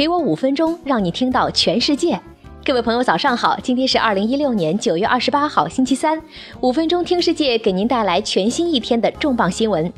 [0.00, 2.18] 给我五分钟，让你听到全世界。
[2.64, 3.60] 各位朋友，早上好！
[3.62, 6.18] 今天是二零一六年九月二十八号，星期三。
[6.62, 9.92] 五分钟听世界，给您带来全新一天的重磅新闻。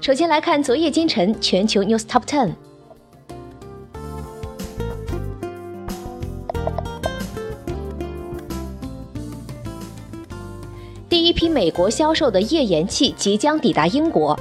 [0.00, 2.52] 首先来看昨夜今晨全球 news top ten。
[11.08, 14.38] 第一批美国销售的页岩气即将抵达英国。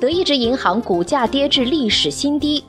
[0.00, 2.64] 德意志银行股价跌至历史新低。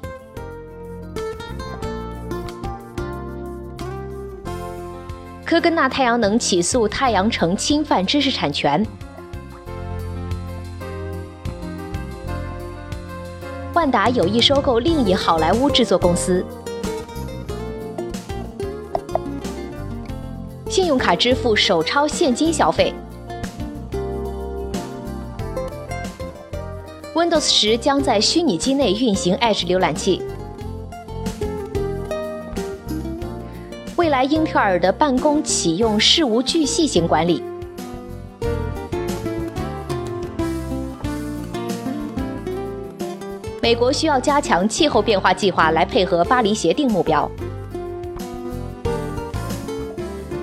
[5.45, 8.85] 科根纳太阳能起诉太阳城侵犯知识产权。
[13.73, 16.45] 万达有意收购另一好莱坞制作公司。
[20.68, 22.93] 信用卡支付首超现金消费。
[27.21, 30.19] Windows 十将在虚拟机内运行 Edge 浏览器。
[33.95, 37.43] 未来英特尔的办公启用事无巨细型管理。
[43.61, 47.29] 美国需要加强气候变化计划来配合巴黎协定目标。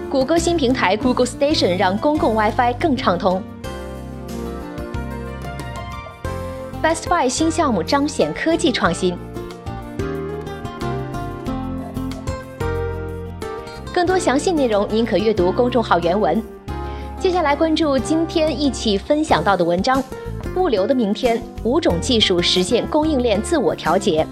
[0.09, 3.43] 谷歌新平台 Google Station 让公共 WiFi 更畅通。
[6.81, 9.19] Best Buy 新项目彰显科技创新。
[13.93, 16.41] 更多详细内容，您可阅读公众号原文。
[17.19, 20.01] 接下来关注今天一起分享到的文章：
[20.55, 24.25] 物流的明天，五种技术实现供应链自我调节。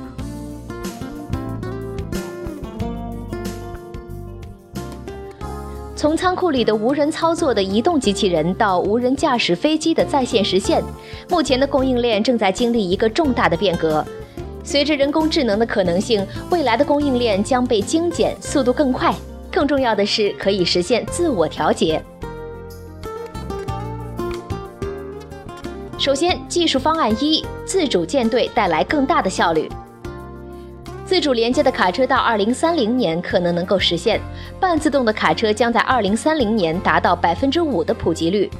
[6.07, 10.81] 从仓库里的无人操作的移动机器人到无人驾驶飞机的在线实现，
[11.29, 14.07] 目前的供应链正在经历一个重大的变革。
[14.63, 19.13] 随着人工智能的可能性，未来的供应链将被精简，速度更快。
[19.51, 22.01] 更重要的是，可以实现自我调节。
[25.99, 29.69] 首先，技术方案一：自主舰队带来更大的效率。
[31.07, 34.21] 自主连接的卡车到二零三零年可能能够实现，
[34.59, 38.51] 半自动的卡车将在二零三零年达到百分之五的普及率。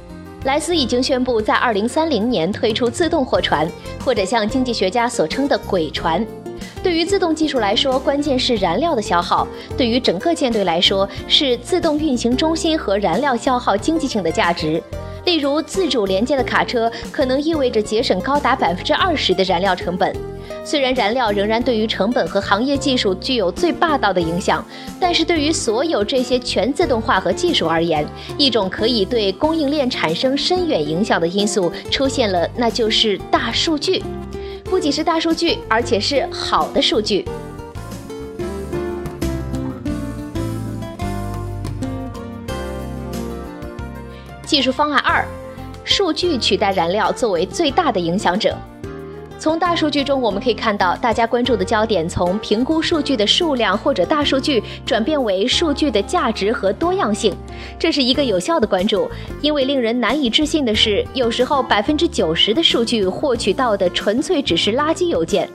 [0.45, 3.69] 莱斯已经宣布在二零三零年推出自动货船，
[4.03, 6.25] 或者像经济学家所称的“鬼船”。
[6.81, 14.81] 对于自动技术来说，关键是燃料的消耗；对于整个舰队来说，是自动运行中心和燃料消耗经济性的价值。
[15.25, 20.15] 例如，自主连接的卡车可能意味着节省高达百分之二十的燃料成本。
[20.69, 24.61] 虽然燃料仍然对于成本和行业技术具有最霸道的影响，
[24.99, 28.05] 但是对于所有这些全自动化和技术而言，
[28.37, 34.03] 一种可以对供应链产生深远影响的因素出现了，那就是大数据。
[34.65, 37.23] 不仅是大数据，而且是好的数据。
[44.45, 45.25] 技术方案二：
[45.85, 48.53] 数据取代燃料作为最大的影响者。
[49.39, 57.35] 从大数据中，我们可以看到，大家关注的焦点从评估数据的数量或者大数据转变为数据的价值和多样性。
[57.77, 59.07] 这是一个有效的关注，
[59.39, 65.47] 因为令人难以置信的是，有时候百分之九十的数据获取到的纯粹只是垃圾邮件。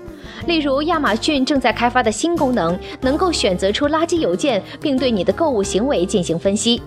[0.46, 6.80] 例如，亚马逊正在开发的新功能，能够选择出垃圾邮件，并对你的购物行为进行分析。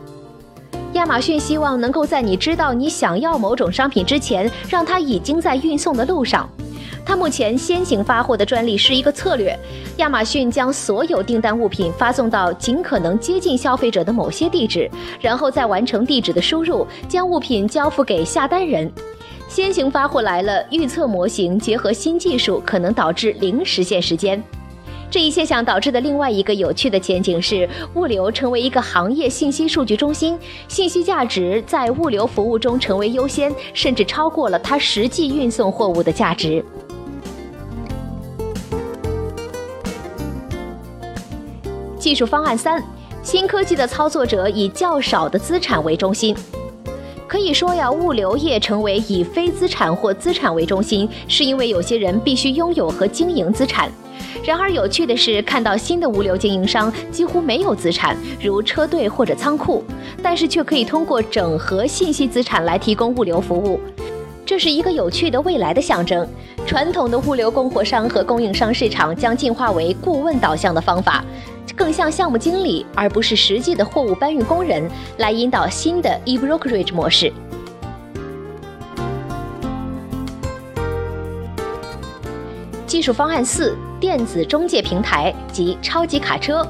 [0.94, 6.50] 亚马逊希望能够在你知道你想要某种商品之前，让它已经在运送的路上。
[7.06, 9.58] 它目前先行发货的专利是一个策略。
[9.98, 14.90] 亚马逊将所有订单物品发送到尽可能接近消费者的某些地址，
[15.22, 18.92] 然后再完成地址的输入，将物品交付给下单人。
[19.48, 24.44] 先行发货来了，预测模型结合新技术，可能导致零实现时间。
[25.12, 30.38] 这一现象导致的另外一个有趣的前景是，物流成为一个行业信息数据中心，
[30.68, 36.66] 信息价值在物流服务中成为优先，甚至超过了它实际运送货物的价值。
[42.06, 42.80] 技术方案三：
[43.24, 46.36] 新科技的操作者以较少的资产为中心。
[47.28, 53.92] 可以说呀，物流业成为以非资产或资产为中心，是因为有些人必须拥有和经营资产。
[54.44, 59.84] 然而有趣的是，看到新的物流经营商几乎没有资产，如车队或者仓库，
[60.22, 63.80] 但是却可以通过整合信息资产来提供物流服务。
[64.46, 66.28] 这是一个有趣的未来的象征。
[66.68, 71.26] 传统的物流供货商和供应商市场将进化为顾问导向的方法。
[71.76, 77.34] 更像项目经理，而不是实际的货物搬运工人，来引导新的 e-brokerage 模式。
[82.88, 86.66] 技术方案四：电子中介平台及超级卡车。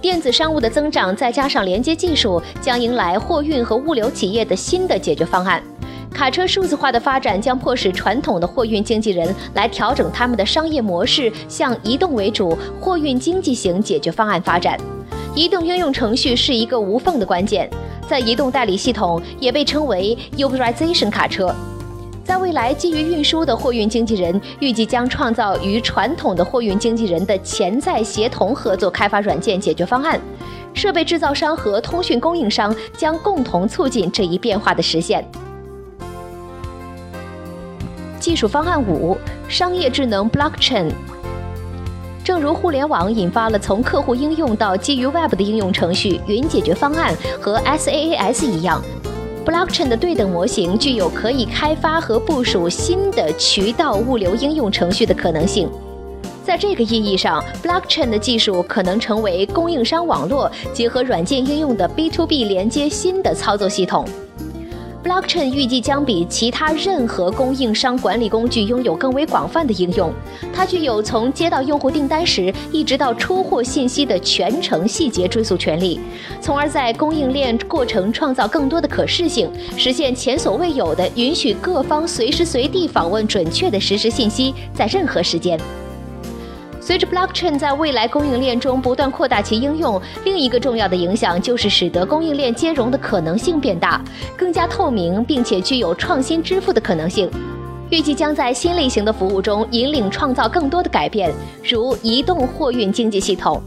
[0.00, 5.62] 电子商务的增长，再加上连接技术，将迎来货运和物流企业的新的解决方案。
[6.16, 14.80] 卡车数字化的发展将迫使传统的货运经纪人来调整他们的商业模式，向移动为主、货运经济型解决方案发展。
[15.34, 17.68] 移动应用程序是一个无缝的关键，
[18.08, 21.54] 在移动代理系统也被称为 Uberization 卡车。
[22.24, 30.18] 在未来，基于运输的货运经纪人预计将创造与传统的货运经纪人的潜在协同合作，开发软件解决方案。
[30.72, 35.22] 设备制造商和通讯供应商将共同促进这一变化的实现。
[38.26, 39.16] 技术方案五：
[39.48, 40.90] 商业智能 Blockchain。
[42.24, 48.82] 正如互联网引发了从客户应用到基于 Web 的应用程序、云解决方案和 SaaS 一样
[49.44, 55.70] ，Blockchain 的对等模型具有可以开发和部署新的渠道物流应用程序的可能性。
[56.44, 64.04] 在这个意义上，Blockchain 的技术可能成为供应商网络结合软件应用的 B to B 连接新的操作系统。
[65.06, 70.12] Blockchain 预计将比其他任何供应商管理工具拥有更为广泛的应用。
[70.52, 76.00] 它具有从接到用户订单时一直到出货信息的全程细节追溯权利，
[76.40, 85.56] 从而在供应链过程创造更多的可视性，实现前所未有的允许各方随时随地访问准确的实时信息，在任何时间。
[86.86, 94.00] 随着 blockchain 在未来供应链中不断扩大其应用，另一个重要的影响就是使得供应链兼容的可能性变大，
[94.36, 97.28] 更加透明，并且具有创新支付的可能性。
[97.90, 101.34] 预计将在新类型的服务中引领创造更多的改变，
[101.64, 103.60] 如移动货运经济系统。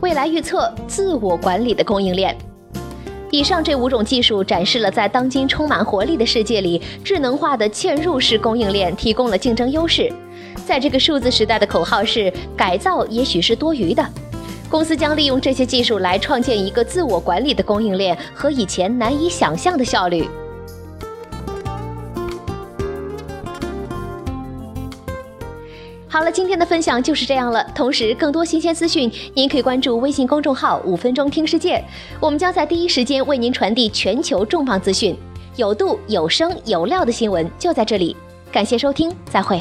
[0.00, 2.38] 未来预测：自我管理的供应链。
[3.34, 10.08] 以上这五种技术展示了，在当今充满活力的世界里，智能化的嵌入式供应链提供了竞争优势。
[10.64, 14.08] 在这个数字时代的口号是“改造也许是多余的”，
[14.70, 20.28] 公司将利用这些技术来创建一个自我管理的供应链和以前难以想象的效率。
[26.14, 27.60] 好了，今天的分享就是这样了。
[27.74, 31.84] 同时，更多新鲜资讯，您可以关注微信公众号“五分钟听世界”，
[32.22, 35.18] 我们将在第一时间为您传递全球重磅资讯，
[35.56, 38.16] 有度、有声、有料的新闻就在这里。
[38.52, 39.60] 感谢收听，再会。